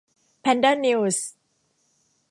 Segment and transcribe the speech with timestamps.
[0.41, 1.27] แพนด้านิวส์